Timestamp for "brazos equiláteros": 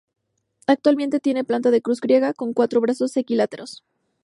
2.81-3.83